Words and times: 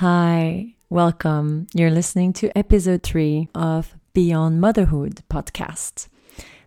Hi, 0.00 0.74
welcome. 0.90 1.68
You're 1.72 1.90
listening 1.90 2.34
to 2.34 2.54
episode 2.54 3.02
three 3.02 3.48
of 3.54 3.96
Beyond 4.12 4.60
Motherhood 4.60 5.22
podcast 5.30 6.08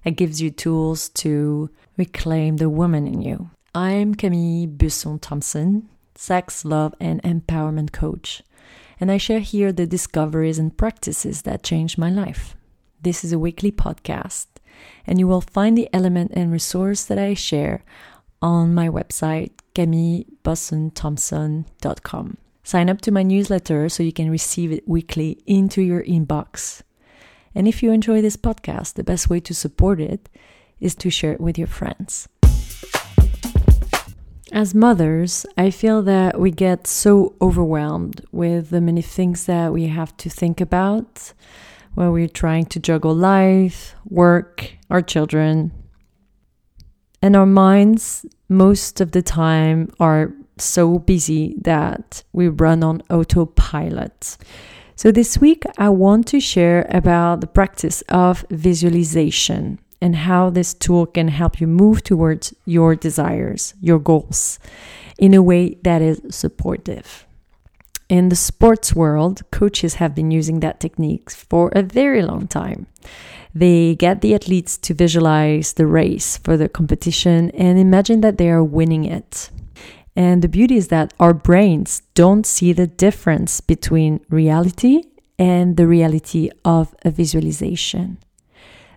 that 0.04 0.16
gives 0.16 0.42
you 0.42 0.50
tools 0.50 1.10
to 1.10 1.70
reclaim 1.96 2.58
the 2.58 2.72
woman 2.72 3.06
in 3.06 3.22
you. 3.22 3.52
I'm 3.76 4.16
Camille 4.16 4.66
Busson 4.66 5.22
Thompson, 5.22 5.90
sex, 6.16 6.66
love, 6.66 6.96
and 7.00 7.22
empowerment 7.22 7.92
coach, 7.92 8.42
and 9.00 9.12
I 9.12 9.18
share 9.18 9.42
here 9.42 9.72
the 9.72 9.86
discoveries 9.86 10.58
and 10.58 10.76
practices 10.76 11.44
that 11.44 11.62
changed 11.62 12.00
my 12.00 12.10
life. 12.10 12.56
This 13.00 13.24
is 13.24 13.32
a 13.32 13.38
weekly 13.38 13.72
podcast, 13.72 14.48
and 15.06 15.20
you 15.20 15.28
will 15.28 15.42
find 15.42 15.78
the 15.78 15.88
element 15.94 16.32
and 16.34 16.52
resource 16.52 17.04
that 17.04 17.20
I 17.20 17.36
share 17.36 17.84
on 18.42 18.74
my 18.74 18.90
website, 18.90 19.52
camillebussonThompson.com. 19.76 22.38
Sign 22.70 22.88
up 22.88 23.02
to 23.02 23.12
my 23.12 23.24
newsletter 23.24 23.90
so 23.90 24.04
you 24.04 24.14
can 24.14 24.30
receive 24.30 24.72
it 24.72 24.88
weekly 24.88 25.42
into 25.48 25.82
your 25.82 26.04
inbox. 26.04 26.84
And 27.56 27.68
if 27.68 27.82
you 27.82 27.92
enjoy 27.92 28.22
this 28.22 28.38
podcast, 28.38 28.94
the 28.94 29.04
best 29.04 29.28
way 29.28 29.40
to 29.40 29.56
support 29.56 30.00
it 30.00 30.30
is 30.80 30.94
to 30.98 31.10
share 31.10 31.32
it 31.32 31.42
with 31.42 31.58
your 31.58 31.66
friends. 31.66 32.28
As 34.52 34.76
mothers, 34.76 35.48
I 35.58 35.72
feel 35.72 36.04
that 36.04 36.40
we 36.40 36.52
get 36.52 36.86
so 36.86 37.34
overwhelmed 37.42 38.24
with 38.32 38.70
the 38.70 38.82
many 38.82 39.02
things 39.02 39.48
that 39.48 39.74
we 39.74 39.88
have 39.88 40.16
to 40.18 40.30
think 40.30 40.62
about 40.62 41.34
when 41.96 42.12
we're 42.12 42.28
trying 42.28 42.68
to 42.68 42.80
juggle 42.80 43.16
life, 43.16 43.96
work, 44.06 44.74
our 44.92 45.02
children. 45.02 45.72
And 47.20 47.36
our 47.36 47.48
minds, 47.48 48.28
most 48.48 49.02
of 49.02 49.14
the 49.14 49.24
time, 49.24 49.92
are 50.00 50.36
so 50.62 51.00
busy 51.00 51.56
that 51.62 52.24
we 52.34 52.48
run 52.48 52.84
on 52.84 53.02
autopilot. 53.10 54.38
So, 54.96 55.12
this 55.12 55.38
week, 55.38 55.64
I 55.78 55.90
want 55.90 56.28
to 56.28 56.40
share 56.40 56.86
about 56.90 57.42
the 57.42 57.48
practice 57.48 58.02
of 58.10 58.46
visualization 58.50 59.80
and 60.02 60.16
how 60.16 60.50
this 60.50 60.74
tool 60.74 61.06
can 61.06 61.30
help 61.30 61.60
you 61.62 61.68
move 61.68 62.04
towards 62.04 62.54
your 62.66 62.96
desires, 62.96 63.74
your 63.82 64.00
goals, 64.00 64.60
in 65.18 65.34
a 65.34 65.42
way 65.42 65.76
that 65.84 66.02
is 66.02 66.22
supportive. 66.30 67.26
In 68.10 68.30
the 68.30 68.36
sports 68.36 68.96
world, 68.96 69.44
coaches 69.52 69.96
have 69.96 70.16
been 70.16 70.32
using 70.32 70.62
that 70.62 70.80
technique 70.80 71.30
for 71.30 71.70
a 71.76 71.84
very 71.84 72.24
long 72.24 72.48
time. 72.48 72.88
They 73.54 73.96
get 73.96 74.22
the 74.22 74.34
athletes 74.34 74.78
to 74.80 74.94
visualize 74.94 75.74
the 75.74 75.88
race 75.88 76.38
for 76.38 76.58
the 76.58 76.70
competition 76.70 77.52
and 77.52 77.78
imagine 77.78 78.22
that 78.22 78.38
they 78.38 78.50
are 78.50 78.64
winning 78.64 79.06
it. 79.06 79.50
And 80.20 80.42
the 80.42 80.50
beauty 80.50 80.76
is 80.76 80.90
that 80.90 81.14
our 81.18 81.34
brains 81.34 82.02
don't 82.14 82.46
see 82.46 82.74
the 82.74 82.88
difference 82.88 83.62
between 83.62 84.20
reality 84.28 85.04
and 85.40 85.78
the 85.78 85.88
reality 85.88 86.50
of 86.66 86.94
a 87.06 87.10
visualization. 87.10 88.18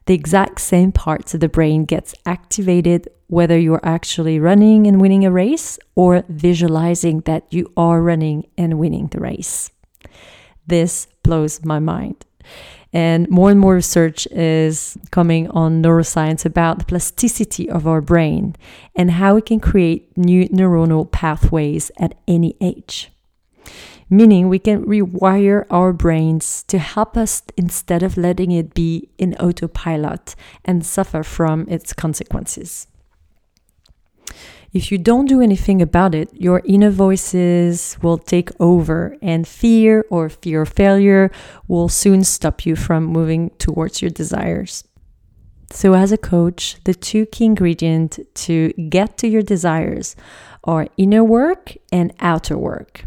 The 0.06 0.14
exact 0.14 0.60
same 0.60 0.90
parts 0.90 1.32
of 1.32 1.38
the 1.38 1.48
brain 1.48 1.84
gets 1.84 2.12
activated 2.26 3.08
whether 3.28 3.56
you're 3.56 3.86
actually 3.86 4.40
running 4.40 4.88
and 4.88 5.00
winning 5.00 5.24
a 5.24 5.30
race 5.30 5.78
or 5.94 6.24
visualizing 6.28 7.20
that 7.20 7.46
you 7.50 7.72
are 7.76 8.02
running 8.02 8.48
and 8.58 8.80
winning 8.80 9.06
the 9.06 9.20
race. 9.20 9.70
This 10.66 11.06
blows 11.22 11.64
my 11.64 11.78
mind. 11.78 12.26
And 12.92 13.28
more 13.30 13.50
and 13.50 13.58
more 13.58 13.74
research 13.74 14.26
is 14.26 14.98
coming 15.10 15.48
on 15.50 15.82
neuroscience 15.82 16.44
about 16.44 16.78
the 16.78 16.84
plasticity 16.84 17.70
of 17.70 17.86
our 17.86 18.02
brain 18.02 18.54
and 18.94 19.12
how 19.12 19.34
we 19.34 19.40
can 19.40 19.60
create 19.60 20.16
new 20.16 20.46
neuronal 20.50 21.10
pathways 21.10 21.90
at 21.98 22.14
any 22.28 22.54
age. 22.60 23.10
Meaning, 24.10 24.50
we 24.50 24.58
can 24.58 24.84
rewire 24.84 25.64
our 25.70 25.94
brains 25.94 26.64
to 26.64 26.76
help 26.76 27.16
us 27.16 27.42
instead 27.56 28.02
of 28.02 28.18
letting 28.18 28.52
it 28.52 28.74
be 28.74 29.08
in 29.16 29.34
autopilot 29.36 30.34
and 30.66 30.84
suffer 30.84 31.22
from 31.22 31.66
its 31.66 31.94
consequences. 31.94 32.88
If 34.72 34.90
you 34.90 34.96
don't 34.96 35.26
do 35.26 35.42
anything 35.42 35.82
about 35.82 36.14
it, 36.14 36.30
your 36.32 36.62
inner 36.64 36.90
voices 36.90 37.98
will 38.00 38.16
take 38.16 38.48
over, 38.58 39.18
and 39.20 39.46
fear 39.46 40.06
or 40.08 40.30
fear 40.30 40.62
of 40.62 40.70
failure 40.70 41.30
will 41.68 41.90
soon 41.90 42.24
stop 42.24 42.64
you 42.64 42.74
from 42.74 43.04
moving 43.04 43.50
towards 43.58 44.00
your 44.00 44.10
desires. 44.10 44.84
So, 45.70 45.92
as 45.92 46.10
a 46.10 46.16
coach, 46.16 46.76
the 46.84 46.94
two 46.94 47.26
key 47.26 47.44
ingredients 47.44 48.18
to 48.46 48.72
get 48.88 49.18
to 49.18 49.28
your 49.28 49.42
desires 49.42 50.16
are 50.64 50.88
inner 50.96 51.24
work 51.24 51.76
and 51.90 52.14
outer 52.20 52.56
work. 52.56 53.04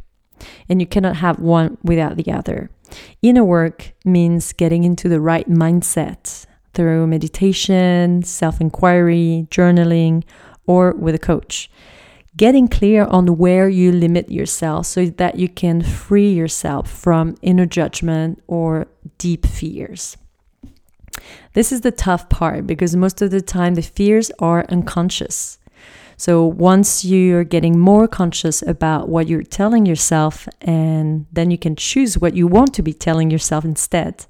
And 0.70 0.80
you 0.80 0.86
cannot 0.86 1.16
have 1.16 1.40
one 1.40 1.80
without 1.84 2.16
the 2.16 2.32
other. 2.32 2.70
Inner 3.24 3.44
work 3.44 3.94
means 4.04 4.54
getting 4.54 4.84
into 4.84 5.10
the 5.10 5.20
right 5.20 5.50
mindset 5.50 6.46
through 6.76 7.08
meditation, 7.08 8.22
self 8.22 8.62
inquiry, 8.62 9.48
journaling, 9.50 10.24
or 10.68 10.94
with 10.94 11.16
a 11.16 11.20
coach. 11.20 11.70
Getting 12.38 12.68
clear 12.68 13.06
on 13.06 13.38
where 13.38 13.70
you 13.70 13.92
limit 13.92 14.30
yourself 14.30 14.88
so 14.88 15.06
that 15.06 15.40
you 15.40 15.48
can 15.48 15.82
free 15.82 16.34
yourself 16.34 16.92
from 16.92 17.36
inner 17.42 17.66
judgment 17.66 18.44
or 18.48 18.88
deep 19.18 19.46
fears. 19.46 20.18
This 21.54 21.72
is 21.72 21.82
the 21.82 21.92
tough 21.92 22.28
part 22.28 22.68
because 22.68 22.96
most 22.96 23.22
of 23.22 23.32
the 23.32 23.42
time 23.42 23.76
the 23.76 23.82
fears 23.82 24.32
are 24.40 24.66
unconscious. 24.68 25.58
So 26.18 26.46
once 26.46 27.04
you're 27.04 27.44
getting 27.44 27.80
more 27.80 28.08
conscious 28.08 28.62
about 28.62 29.10
what 29.10 29.28
you're 29.28 29.44
telling 29.44 29.86
yourself, 29.86 30.48
and 30.62 31.26
then 31.32 31.52
you 31.52 31.58
can 31.58 31.76
choose 31.76 32.18
what 32.18 32.36
you 32.36 32.48
want 32.48 32.74
to 32.76 32.82
be 32.82 32.94
telling 32.94 33.30
yourself 33.30 33.66
instead. 33.66 34.26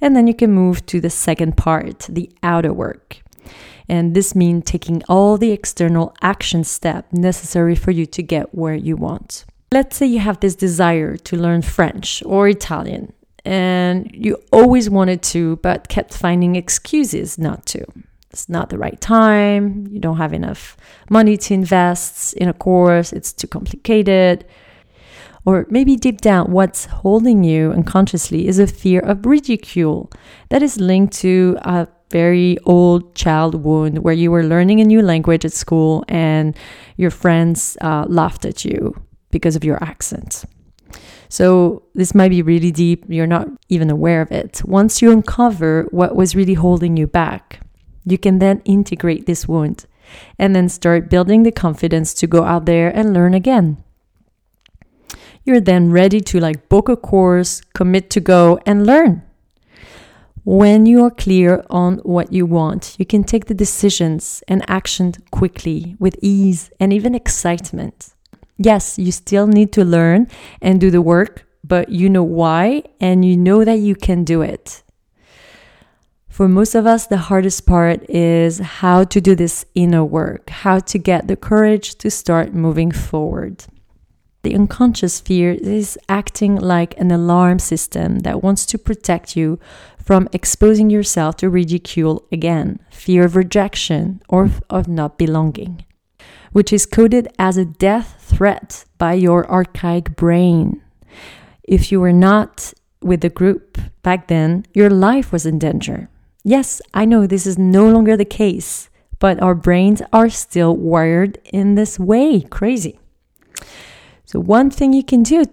And 0.00 0.16
then 0.16 0.26
you 0.26 0.34
can 0.34 0.52
move 0.52 0.86
to 0.86 1.00
the 1.00 1.10
second 1.10 1.56
part, 1.56 2.06
the 2.08 2.30
outer 2.42 2.72
work. 2.72 3.18
And 3.88 4.14
this 4.14 4.34
means 4.34 4.64
taking 4.64 5.02
all 5.08 5.38
the 5.38 5.52
external 5.52 6.14
action 6.22 6.64
steps 6.64 7.12
necessary 7.12 7.74
for 7.74 7.90
you 7.90 8.06
to 8.06 8.22
get 8.22 8.54
where 8.54 8.74
you 8.74 8.96
want. 8.96 9.44
Let's 9.72 9.96
say 9.96 10.06
you 10.06 10.20
have 10.20 10.40
this 10.40 10.54
desire 10.54 11.16
to 11.16 11.36
learn 11.36 11.62
French 11.62 12.22
or 12.24 12.48
Italian, 12.48 13.12
and 13.44 14.10
you 14.14 14.42
always 14.50 14.88
wanted 14.88 15.22
to, 15.24 15.56
but 15.56 15.88
kept 15.88 16.14
finding 16.14 16.56
excuses 16.56 17.38
not 17.38 17.66
to. 17.66 17.84
It's 18.30 18.48
not 18.48 18.70
the 18.70 18.78
right 18.78 19.00
time, 19.00 19.86
you 19.90 20.00
don't 20.00 20.18
have 20.18 20.32
enough 20.32 20.76
money 21.10 21.36
to 21.36 21.54
invest 21.54 22.34
in 22.34 22.48
a 22.48 22.52
course, 22.52 23.12
it's 23.12 23.32
too 23.32 23.46
complicated. 23.46 24.44
Or 25.44 25.66
maybe 25.70 25.96
deep 25.96 26.20
down, 26.20 26.52
what's 26.52 26.84
holding 26.84 27.42
you 27.42 27.72
unconsciously 27.72 28.48
is 28.48 28.58
a 28.58 28.66
fear 28.66 29.00
of 29.00 29.24
ridicule 29.24 30.10
that 30.50 30.62
is 30.62 30.78
linked 30.78 31.14
to 31.20 31.56
a 31.62 31.88
very 32.10 32.58
old 32.64 33.14
child 33.14 33.54
wound 33.56 33.98
where 33.98 34.14
you 34.14 34.30
were 34.30 34.44
learning 34.44 34.80
a 34.80 34.84
new 34.84 35.02
language 35.02 35.44
at 35.44 35.52
school 35.52 36.04
and 36.08 36.56
your 36.96 37.10
friends 37.10 37.76
uh, 37.80 38.06
laughed 38.08 38.44
at 38.44 38.64
you 38.64 38.94
because 39.30 39.56
of 39.56 39.64
your 39.64 39.82
accent. 39.82 40.44
So, 41.28 41.82
this 41.94 42.14
might 42.14 42.30
be 42.30 42.40
really 42.40 42.72
deep, 42.72 43.04
you're 43.06 43.26
not 43.26 43.48
even 43.68 43.90
aware 43.90 44.22
of 44.22 44.32
it. 44.32 44.62
Once 44.64 45.02
you 45.02 45.12
uncover 45.12 45.86
what 45.90 46.16
was 46.16 46.34
really 46.34 46.54
holding 46.54 46.96
you 46.96 47.06
back, 47.06 47.60
you 48.06 48.16
can 48.16 48.38
then 48.38 48.62
integrate 48.64 49.26
this 49.26 49.46
wound 49.46 49.84
and 50.38 50.56
then 50.56 50.70
start 50.70 51.10
building 51.10 51.42
the 51.42 51.52
confidence 51.52 52.14
to 52.14 52.26
go 52.26 52.44
out 52.44 52.64
there 52.64 52.88
and 52.88 53.12
learn 53.12 53.34
again. 53.34 53.76
You're 55.44 55.60
then 55.60 55.90
ready 55.90 56.20
to 56.20 56.40
like 56.40 56.68
book 56.70 56.88
a 56.88 56.96
course, 56.96 57.60
commit 57.74 58.08
to 58.10 58.20
go 58.20 58.58
and 58.64 58.86
learn. 58.86 59.22
When 60.44 60.86
you 60.86 61.04
are 61.04 61.10
clear 61.10 61.64
on 61.68 61.98
what 61.98 62.32
you 62.32 62.46
want, 62.46 62.96
you 62.98 63.06
can 63.06 63.24
take 63.24 63.46
the 63.46 63.54
decisions 63.54 64.42
and 64.48 64.64
action 64.68 65.12
quickly 65.30 65.96
with 65.98 66.16
ease 66.22 66.70
and 66.80 66.92
even 66.92 67.14
excitement. 67.14 68.14
Yes, 68.56 68.98
you 68.98 69.12
still 69.12 69.46
need 69.46 69.72
to 69.72 69.84
learn 69.84 70.28
and 70.60 70.80
do 70.80 70.90
the 70.90 71.02
work, 71.02 71.46
but 71.64 71.90
you 71.90 72.08
know 72.08 72.22
why 72.22 72.82
and 73.00 73.24
you 73.24 73.36
know 73.36 73.64
that 73.64 73.78
you 73.78 73.94
can 73.94 74.24
do 74.24 74.42
it. 74.42 74.82
For 76.28 76.48
most 76.48 76.74
of 76.74 76.86
us, 76.86 77.06
the 77.06 77.16
hardest 77.16 77.66
part 77.66 78.08
is 78.08 78.58
how 78.58 79.04
to 79.04 79.20
do 79.20 79.34
this 79.34 79.64
inner 79.74 80.04
work, 80.04 80.50
how 80.50 80.78
to 80.78 80.98
get 80.98 81.26
the 81.26 81.36
courage 81.36 81.96
to 81.96 82.10
start 82.10 82.54
moving 82.54 82.92
forward. 82.92 83.64
The 84.42 84.54
unconscious 84.54 85.20
fear 85.20 85.52
is 85.52 85.98
acting 86.08 86.56
like 86.56 86.98
an 86.98 87.10
alarm 87.10 87.58
system 87.58 88.20
that 88.20 88.42
wants 88.42 88.64
to 88.66 88.78
protect 88.78 89.36
you 89.36 89.58
from 90.02 90.28
exposing 90.32 90.90
yourself 90.90 91.36
to 91.36 91.50
ridicule 91.50 92.26
again, 92.30 92.78
fear 92.90 93.24
of 93.24 93.36
rejection, 93.36 94.22
or 94.28 94.50
of 94.70 94.88
not 94.88 95.18
belonging, 95.18 95.84
which 96.52 96.72
is 96.72 96.86
coded 96.86 97.28
as 97.38 97.56
a 97.56 97.64
death 97.64 98.16
threat 98.20 98.84
by 98.96 99.14
your 99.14 99.50
archaic 99.50 100.16
brain. 100.16 100.82
If 101.64 101.92
you 101.92 102.00
were 102.00 102.12
not 102.12 102.72
with 103.02 103.20
the 103.20 103.28
group 103.28 103.78
back 104.02 104.28
then, 104.28 104.64
your 104.72 104.88
life 104.88 105.32
was 105.32 105.44
in 105.44 105.58
danger. 105.58 106.08
Yes, 106.44 106.80
I 106.94 107.04
know 107.04 107.26
this 107.26 107.46
is 107.46 107.58
no 107.58 107.88
longer 107.90 108.16
the 108.16 108.24
case, 108.24 108.88
but 109.18 109.42
our 109.42 109.54
brains 109.54 110.00
are 110.12 110.30
still 110.30 110.76
wired 110.76 111.38
in 111.52 111.74
this 111.74 111.98
way. 111.98 112.40
Crazy. 112.40 112.98
So, 114.28 114.38
one 114.40 114.68
thing 114.68 114.92
you 114.92 115.02
can 115.02 115.22
do 115.22 115.46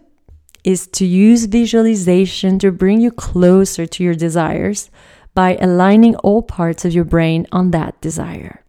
is 0.65 0.85
to 0.87 1.05
use 1.05 1.45
visualization 1.45 2.59
to 2.59 2.73
bring 2.73 2.99
you 2.99 3.09
closer 3.09 3.85
to 3.85 4.03
your 4.03 4.15
desires 4.15 4.89
by 5.33 5.55
aligning 5.61 6.17
all 6.17 6.41
parts 6.41 6.83
of 6.83 6.91
your 6.91 7.05
brain 7.05 7.47
on 7.53 7.71
that 7.71 8.01
desire. 8.01 8.65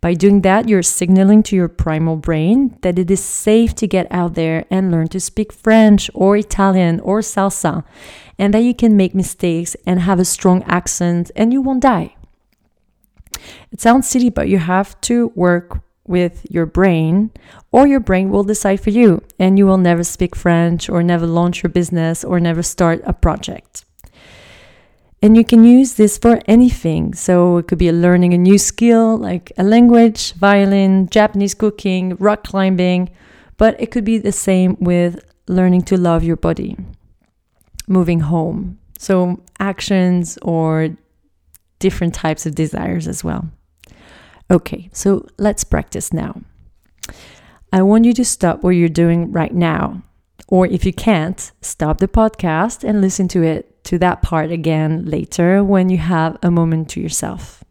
By 0.00 0.14
doing 0.14 0.42
that, 0.42 0.68
you're 0.68 0.84
signaling 0.84 1.42
to 1.44 1.56
your 1.56 1.66
primal 1.66 2.14
brain 2.14 2.78
that 2.82 3.00
it 3.00 3.10
is 3.10 3.18
safe 3.20 3.74
to 3.76 3.88
get 3.88 4.06
out 4.12 4.34
there 4.34 4.64
and 4.70 4.92
learn 4.92 5.08
to 5.08 5.18
speak 5.18 5.52
French 5.52 6.08
or 6.14 6.36
Italian 6.36 7.00
or 7.00 7.18
salsa, 7.18 7.82
and 8.38 8.54
that 8.54 8.62
you 8.62 8.76
can 8.76 8.96
make 8.96 9.12
mistakes 9.12 9.74
and 9.84 9.98
have 9.98 10.20
a 10.20 10.24
strong 10.24 10.62
accent 10.68 11.32
and 11.34 11.52
you 11.52 11.60
won't 11.60 11.82
die. 11.82 12.14
It 13.72 13.80
sounds 13.80 14.08
silly, 14.08 14.30
but 14.30 14.48
you 14.48 14.58
have 14.58 15.00
to 15.00 15.32
work 15.34 15.82
with 16.10 16.44
your 16.50 16.66
brain, 16.66 17.30
or 17.72 17.86
your 17.86 18.00
brain 18.00 18.28
will 18.28 18.44
decide 18.44 18.80
for 18.80 18.90
you, 18.90 19.22
and 19.38 19.56
you 19.56 19.64
will 19.64 19.78
never 19.78 20.04
speak 20.04 20.36
French, 20.36 20.90
or 20.90 21.02
never 21.02 21.26
launch 21.26 21.62
your 21.62 21.70
business, 21.70 22.24
or 22.24 22.40
never 22.40 22.62
start 22.62 23.00
a 23.06 23.14
project. 23.14 23.84
And 25.22 25.36
you 25.36 25.44
can 25.44 25.64
use 25.64 25.94
this 25.94 26.18
for 26.18 26.40
anything. 26.46 27.14
So 27.14 27.58
it 27.58 27.68
could 27.68 27.78
be 27.78 27.92
learning 27.92 28.34
a 28.34 28.38
new 28.38 28.58
skill 28.58 29.16
like 29.16 29.52
a 29.56 29.62
language, 29.62 30.32
violin, 30.34 31.08
Japanese 31.10 31.54
cooking, 31.54 32.16
rock 32.16 32.44
climbing, 32.44 33.10
but 33.56 33.80
it 33.80 33.90
could 33.90 34.04
be 34.04 34.18
the 34.18 34.32
same 34.32 34.76
with 34.80 35.22
learning 35.46 35.82
to 35.82 35.96
love 35.96 36.24
your 36.24 36.36
body, 36.36 36.76
moving 37.86 38.20
home. 38.20 38.78
So 38.98 39.42
actions 39.58 40.38
or 40.42 40.96
different 41.78 42.14
types 42.14 42.46
of 42.46 42.54
desires 42.54 43.06
as 43.06 43.22
well. 43.22 43.50
Okay, 44.50 44.90
so 44.92 45.26
let's 45.38 45.62
practice 45.62 46.12
now. 46.12 46.42
I 47.72 47.82
want 47.82 48.04
you 48.04 48.12
to 48.14 48.24
stop 48.24 48.62
what 48.62 48.70
you're 48.70 48.88
doing 48.88 49.30
right 49.30 49.54
now. 49.54 50.02
Or 50.48 50.66
if 50.66 50.84
you 50.84 50.92
can't, 50.92 51.52
stop 51.60 51.98
the 51.98 52.08
podcast 52.08 52.82
and 52.82 53.00
listen 53.00 53.28
to 53.28 53.42
it 53.44 53.84
to 53.84 53.98
that 53.98 54.22
part 54.22 54.50
again 54.50 55.04
later 55.04 55.62
when 55.62 55.88
you 55.88 55.98
have 55.98 56.36
a 56.42 56.50
moment 56.50 56.90
to 56.90 57.00
yourself. 57.00 57.62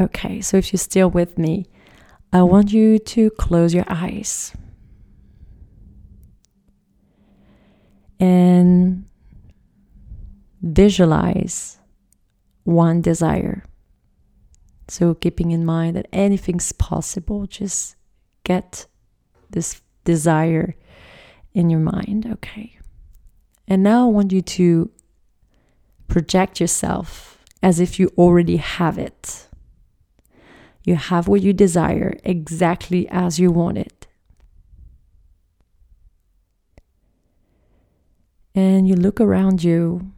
Okay, 0.00 0.40
so 0.40 0.56
if 0.56 0.72
you're 0.72 0.78
still 0.78 1.10
with 1.10 1.38
me, 1.38 1.66
I 2.32 2.42
want 2.42 2.72
you 2.72 2.98
to 2.98 3.30
close 3.30 3.74
your 3.74 3.84
eyes 3.88 4.52
and 8.20 9.04
visualize 10.62 11.78
one 12.62 13.00
desire. 13.00 13.64
So, 14.88 15.14
keeping 15.14 15.50
in 15.50 15.64
mind 15.64 15.96
that 15.96 16.08
anything's 16.12 16.72
possible, 16.72 17.46
just 17.46 17.96
get 18.44 18.86
this 19.50 19.80
desire 20.04 20.76
in 21.54 21.70
your 21.70 21.80
mind. 21.80 22.26
Okay. 22.26 22.78
And 23.66 23.82
now 23.82 24.06
I 24.06 24.10
want 24.10 24.32
you 24.32 24.42
to 24.42 24.90
project 26.06 26.60
yourself 26.60 27.38
as 27.62 27.80
if 27.80 27.98
you 27.98 28.12
already 28.18 28.58
have 28.58 28.98
it. 28.98 29.48
You 30.84 30.96
have 30.96 31.28
what 31.28 31.40
you 31.40 31.54
desire 31.54 32.14
exactly 32.24 33.08
as 33.08 33.38
you 33.38 33.50
want 33.50 33.78
it. 33.78 34.06
And 38.54 38.86
you 38.86 38.94
look 38.94 39.18
around 39.18 39.64
you 39.64 40.12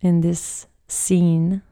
in 0.00 0.22
this 0.22 0.66
scene. 0.88 1.62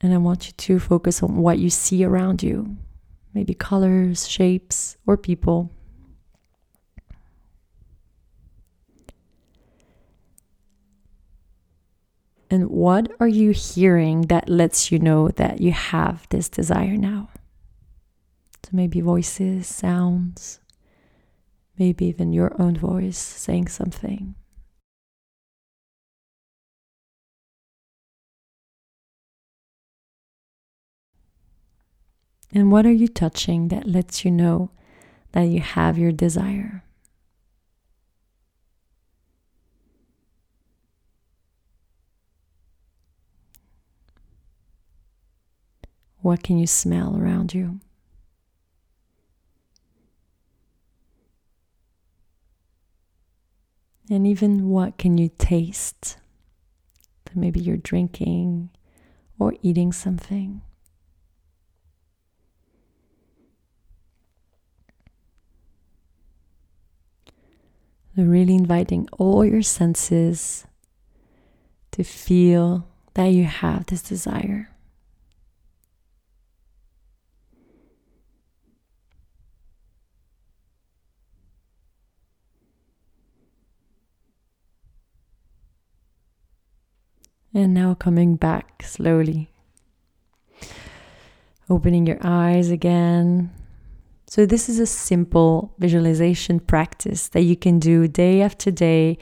And 0.00 0.14
I 0.14 0.18
want 0.18 0.46
you 0.46 0.52
to 0.52 0.78
focus 0.78 1.22
on 1.22 1.36
what 1.36 1.58
you 1.58 1.70
see 1.70 2.04
around 2.04 2.42
you 2.42 2.76
maybe 3.32 3.54
colors, 3.54 4.28
shapes, 4.28 4.96
or 5.06 5.16
people. 5.16 5.70
And 12.50 12.68
what 12.68 13.12
are 13.20 13.28
you 13.28 13.52
hearing 13.52 14.22
that 14.22 14.48
lets 14.48 14.90
you 14.90 14.98
know 14.98 15.28
that 15.28 15.60
you 15.60 15.70
have 15.70 16.26
this 16.30 16.48
desire 16.48 16.96
now? 16.96 17.28
So 18.64 18.70
maybe 18.72 19.00
voices, 19.00 19.68
sounds, 19.68 20.58
maybe 21.78 22.06
even 22.06 22.32
your 22.32 22.60
own 22.60 22.76
voice 22.76 23.18
saying 23.18 23.68
something. 23.68 24.34
And 32.52 32.72
what 32.72 32.84
are 32.84 32.92
you 32.92 33.06
touching 33.06 33.68
that 33.68 33.86
lets 33.86 34.24
you 34.24 34.30
know 34.30 34.70
that 35.32 35.42
you 35.42 35.60
have 35.60 35.96
your 35.96 36.10
desire? 36.10 36.84
What 46.22 46.42
can 46.42 46.58
you 46.58 46.66
smell 46.66 47.16
around 47.16 47.54
you? 47.54 47.80
And 54.10 54.26
even 54.26 54.68
what 54.68 54.98
can 54.98 55.16
you 55.16 55.30
taste? 55.38 56.18
That 57.24 57.36
maybe 57.36 57.60
you're 57.60 57.76
drinking 57.76 58.70
or 59.38 59.54
eating 59.62 59.92
something. 59.92 60.62
Really 68.28 68.54
inviting 68.54 69.08
all 69.18 69.44
your 69.44 69.62
senses 69.62 70.66
to 71.92 72.04
feel 72.04 72.86
that 73.14 73.26
you 73.26 73.44
have 73.44 73.86
this 73.86 74.02
desire. 74.02 74.70
And 87.52 87.74
now 87.74 87.94
coming 87.94 88.36
back 88.36 88.82
slowly. 88.84 89.50
Opening 91.68 92.06
your 92.06 92.18
eyes 92.22 92.70
again. 92.70 93.50
So, 94.30 94.46
this 94.46 94.68
is 94.68 94.78
a 94.78 94.86
simple 94.86 95.74
visualization 95.80 96.60
practice 96.60 97.26
that 97.30 97.40
you 97.40 97.56
can 97.56 97.80
do 97.80 98.06
day 98.06 98.42
after 98.42 98.70
day, 98.70 99.18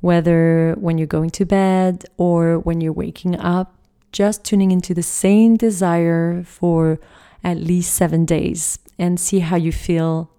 whether 0.00 0.74
when 0.80 0.98
you're 0.98 1.06
going 1.06 1.30
to 1.38 1.44
bed 1.44 2.06
or 2.16 2.58
when 2.58 2.80
you're 2.80 2.92
waking 2.92 3.38
up, 3.38 3.78
just 4.10 4.42
tuning 4.42 4.72
into 4.72 4.92
the 4.92 5.04
same 5.04 5.56
desire 5.56 6.42
for 6.42 6.98
at 7.44 7.58
least 7.58 7.94
seven 7.94 8.24
days 8.24 8.80
and 8.98 9.20
see 9.20 9.38
how 9.38 9.54
you 9.54 9.70
feel 9.70 10.32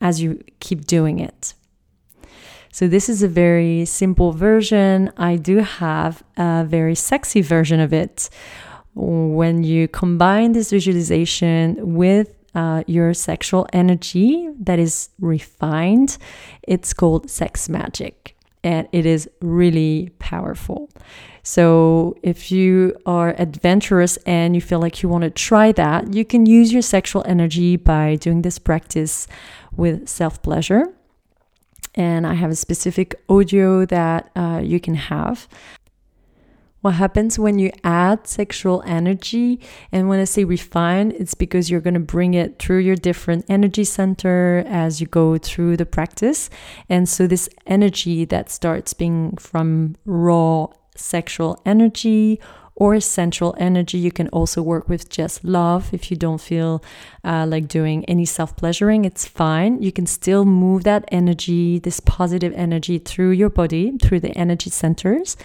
as 0.00 0.20
you 0.20 0.42
keep 0.58 0.84
doing 0.84 1.20
it. 1.20 1.54
So 2.72 2.88
this 2.88 3.08
is 3.08 3.22
a 3.22 3.28
very 3.28 3.84
simple 3.84 4.32
version. 4.32 5.12
I 5.16 5.36
do 5.36 5.58
have 5.58 6.24
a 6.36 6.64
very 6.64 6.96
sexy 6.96 7.42
version 7.42 7.78
of 7.78 7.92
it. 7.92 8.28
When 8.96 9.62
you 9.62 9.86
combine 9.86 10.50
this 10.50 10.70
visualization 10.70 11.94
with 11.94 12.39
uh, 12.54 12.84
your 12.86 13.14
sexual 13.14 13.66
energy 13.72 14.48
that 14.60 14.78
is 14.78 15.10
refined, 15.20 16.18
it's 16.62 16.92
called 16.92 17.30
sex 17.30 17.68
magic 17.68 18.36
and 18.62 18.88
it 18.92 19.06
is 19.06 19.28
really 19.40 20.10
powerful. 20.18 20.90
So, 21.42 22.16
if 22.22 22.52
you 22.52 22.94
are 23.06 23.34
adventurous 23.38 24.18
and 24.18 24.54
you 24.54 24.60
feel 24.60 24.78
like 24.78 25.02
you 25.02 25.08
want 25.08 25.24
to 25.24 25.30
try 25.30 25.72
that, 25.72 26.12
you 26.12 26.24
can 26.24 26.44
use 26.44 26.70
your 26.70 26.82
sexual 26.82 27.24
energy 27.26 27.76
by 27.76 28.16
doing 28.16 28.42
this 28.42 28.58
practice 28.58 29.26
with 29.74 30.06
self 30.08 30.42
pleasure 30.42 30.92
and 31.94 32.26
I 32.26 32.34
have 32.34 32.50
a 32.50 32.56
specific 32.56 33.20
audio 33.28 33.84
that 33.86 34.30
uh, 34.36 34.60
you 34.62 34.80
can 34.80 34.94
have. 34.94 35.48
What 36.80 36.94
happens 36.94 37.38
when 37.38 37.58
you 37.58 37.70
add 37.84 38.26
sexual 38.26 38.82
energy? 38.86 39.60
And 39.92 40.08
when 40.08 40.18
I 40.18 40.24
say 40.24 40.44
refine, 40.44 41.12
it's 41.12 41.34
because 41.34 41.70
you're 41.70 41.80
going 41.80 41.94
to 41.94 42.00
bring 42.00 42.34
it 42.34 42.58
through 42.58 42.78
your 42.78 42.96
different 42.96 43.44
energy 43.48 43.84
center 43.84 44.64
as 44.66 45.00
you 45.00 45.06
go 45.06 45.36
through 45.36 45.76
the 45.76 45.86
practice. 45.86 46.48
And 46.88 47.08
so, 47.08 47.26
this 47.26 47.48
energy 47.66 48.24
that 48.26 48.50
starts 48.50 48.94
being 48.94 49.36
from 49.36 49.96
raw 50.06 50.68
sexual 50.96 51.60
energy 51.64 52.40
or 52.80 52.98
sensual 52.98 53.54
energy. 53.58 53.98
You 53.98 54.10
can 54.10 54.28
also 54.28 54.62
work 54.62 54.88
with 54.88 55.10
just 55.10 55.44
love 55.44 55.92
if 55.92 56.10
you 56.10 56.16
don't 56.16 56.40
feel 56.40 56.82
uh, 57.22 57.46
like 57.46 57.68
doing 57.68 58.04
any 58.06 58.24
self 58.24 58.56
pleasuring. 58.56 59.04
It's 59.04 59.26
fine. 59.26 59.82
You 59.82 59.92
can 59.92 60.06
still 60.06 60.46
move 60.46 60.84
that 60.84 61.04
energy, 61.08 61.78
this 61.78 62.00
positive 62.00 62.54
energy, 62.56 62.98
through 62.98 63.32
your 63.32 63.50
body, 63.50 63.96
through 63.98 64.20
the 64.20 64.36
energy 64.36 64.70
centers. 64.70 65.36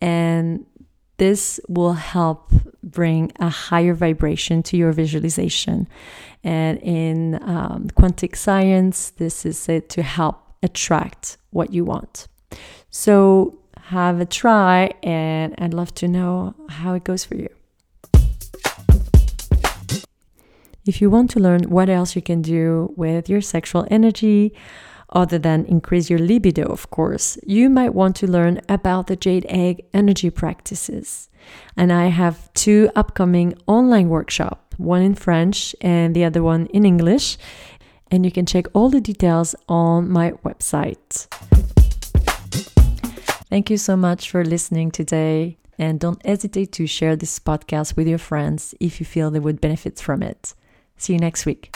And 0.00 0.66
this 1.22 1.60
will 1.68 1.92
help 1.92 2.50
bring 2.82 3.30
a 3.38 3.48
higher 3.48 3.94
vibration 3.94 4.60
to 4.60 4.76
your 4.76 4.90
visualization. 4.90 5.86
And 6.42 6.80
in 6.80 7.36
um, 7.44 7.90
quantic 7.96 8.34
science, 8.34 9.10
this 9.10 9.46
is 9.46 9.56
said 9.56 9.88
to 9.90 10.02
help 10.02 10.42
attract 10.64 11.36
what 11.50 11.72
you 11.72 11.84
want. 11.84 12.26
So 12.90 13.56
have 13.82 14.18
a 14.18 14.26
try, 14.26 14.90
and 15.04 15.54
I'd 15.58 15.74
love 15.74 15.94
to 16.02 16.08
know 16.08 16.56
how 16.68 16.94
it 16.94 17.04
goes 17.04 17.24
for 17.24 17.36
you. 17.36 17.50
If 20.84 21.00
you 21.00 21.08
want 21.08 21.30
to 21.30 21.38
learn 21.38 21.70
what 21.70 21.88
else 21.88 22.16
you 22.16 22.22
can 22.22 22.42
do 22.42 22.92
with 22.96 23.28
your 23.28 23.42
sexual 23.42 23.86
energy, 23.92 24.52
other 25.12 25.38
than 25.38 25.64
increase 25.66 26.10
your 26.10 26.18
libido, 26.18 26.64
of 26.64 26.90
course, 26.90 27.38
you 27.46 27.70
might 27.70 27.94
want 27.94 28.16
to 28.16 28.26
learn 28.26 28.60
about 28.68 29.06
the 29.06 29.16
jade 29.16 29.46
egg 29.48 29.84
energy 29.92 30.30
practices. 30.30 31.28
And 31.76 31.92
I 31.92 32.06
have 32.06 32.52
two 32.54 32.90
upcoming 32.96 33.54
online 33.66 34.08
workshops, 34.08 34.78
one 34.78 35.02
in 35.02 35.14
French 35.14 35.76
and 35.80 36.14
the 36.14 36.24
other 36.24 36.42
one 36.42 36.66
in 36.66 36.84
English. 36.84 37.36
And 38.10 38.24
you 38.24 38.32
can 38.32 38.46
check 38.46 38.66
all 38.74 38.90
the 38.90 39.00
details 39.00 39.54
on 39.68 40.10
my 40.10 40.32
website. 40.44 41.26
Thank 43.48 43.70
you 43.70 43.76
so 43.76 43.96
much 43.96 44.30
for 44.30 44.44
listening 44.44 44.90
today. 44.90 45.58
And 45.78 45.98
don't 45.98 46.24
hesitate 46.24 46.72
to 46.72 46.86
share 46.86 47.16
this 47.16 47.38
podcast 47.38 47.96
with 47.96 48.06
your 48.06 48.18
friends 48.18 48.74
if 48.80 49.00
you 49.00 49.06
feel 49.06 49.30
they 49.30 49.40
would 49.40 49.60
benefit 49.60 49.98
from 49.98 50.22
it. 50.22 50.54
See 50.96 51.14
you 51.14 51.18
next 51.18 51.44
week. 51.46 51.74